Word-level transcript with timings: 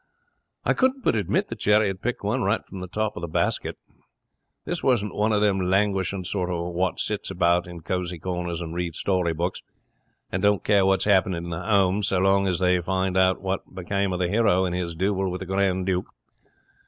'I 0.65 0.73
couldn't 0.73 1.03
but 1.03 1.15
admit 1.15 1.49
that 1.49 1.59
Jerry 1.59 1.85
had 1.85 2.01
picked 2.01 2.23
one 2.23 2.41
right 2.41 2.65
from 2.65 2.79
the 2.79 2.87
top 2.87 3.15
of 3.15 3.21
the 3.21 3.27
basket. 3.27 3.77
This 4.65 4.81
wasn't 4.81 5.13
one 5.13 5.31
of 5.31 5.41
them 5.41 5.59
languishing 5.59 6.23
sort 6.23 6.49
wot 6.49 6.99
sits 6.99 7.29
about 7.29 7.67
in 7.67 7.81
cosy 7.81 8.17
corners 8.17 8.61
and 8.61 8.73
reads 8.73 8.97
story 8.99 9.31
books, 9.35 9.61
and 10.31 10.41
don't 10.41 10.63
care 10.63 10.87
what's 10.87 11.05
happening 11.05 11.43
in 11.43 11.49
the 11.51 11.61
home 11.61 12.01
so 12.01 12.17
long 12.17 12.47
as 12.47 12.57
they 12.57 12.81
find 12.81 13.15
out 13.15 13.41
what 13.43 13.75
became 13.75 14.11
of 14.11 14.17
the 14.17 14.27
hero 14.27 14.65
in 14.65 14.73
his 14.73 14.95
duel 14.95 15.29
with 15.29 15.41
the 15.41 15.45
Grand 15.45 15.85
Duke. 15.85 16.07